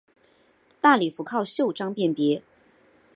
[0.79, 2.41] 大礼服靠袖章辨别。